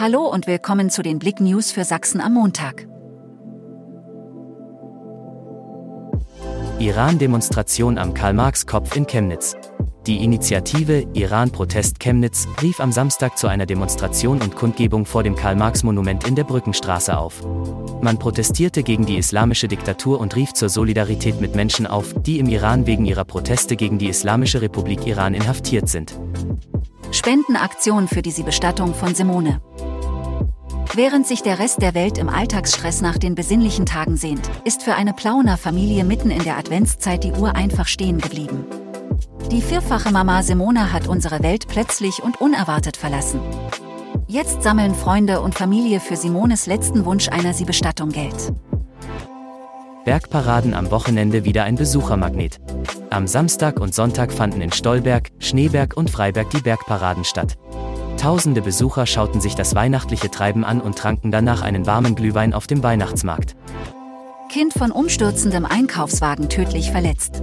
[0.00, 2.86] Hallo und willkommen zu den Blick News für Sachsen am Montag.
[6.78, 9.56] Iran-Demonstration am Karl-Marx-Kopf in Chemnitz.
[10.06, 16.28] Die Initiative Iran-Protest Chemnitz rief am Samstag zu einer Demonstration und Kundgebung vor dem Karl-Marx-Monument
[16.28, 17.44] in der Brückenstraße auf.
[18.00, 22.46] Man protestierte gegen die islamische Diktatur und rief zur Solidarität mit Menschen auf, die im
[22.46, 26.16] Iran wegen ihrer Proteste gegen die Islamische Republik Iran inhaftiert sind.
[27.10, 29.60] Spendenaktion für die Bestattung von Simone.
[30.98, 34.96] Während sich der Rest der Welt im Alltagsstress nach den besinnlichen Tagen sehnt, ist für
[34.96, 38.64] eine Plauner Familie mitten in der Adventszeit die Uhr einfach stehen geblieben.
[39.52, 43.38] Die vierfache Mama Simone hat unsere Welt plötzlich und unerwartet verlassen.
[44.26, 48.52] Jetzt sammeln Freunde und Familie für Simones letzten Wunsch einer sie Bestattung Geld.
[50.04, 52.58] Bergparaden am Wochenende wieder ein Besuchermagnet.
[53.10, 57.56] Am Samstag und Sonntag fanden in Stolberg, Schneeberg und Freiberg die Bergparaden statt.
[58.18, 62.66] Tausende Besucher schauten sich das weihnachtliche Treiben an und tranken danach einen warmen Glühwein auf
[62.66, 63.54] dem Weihnachtsmarkt.
[64.50, 67.42] Kind von umstürzendem Einkaufswagen tödlich verletzt.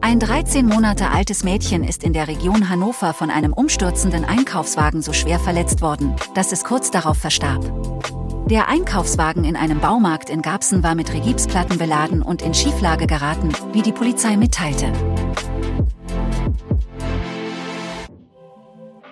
[0.00, 5.12] Ein 13 Monate altes Mädchen ist in der Region Hannover von einem umstürzenden Einkaufswagen so
[5.12, 7.62] schwer verletzt worden, dass es kurz darauf verstarb.
[8.48, 13.50] Der Einkaufswagen in einem Baumarkt in Garbsen war mit Regipsplatten beladen und in Schieflage geraten,
[13.72, 14.92] wie die Polizei mitteilte.